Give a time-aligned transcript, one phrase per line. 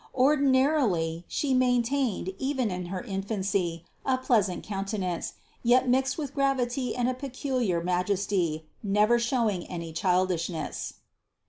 [0.15, 6.95] Ordinarily She main tained, even in her infancy, a pleasant countenance, yet mixed with gravity
[6.95, 10.95] and a peculiar Majesty, never show ing any childishness.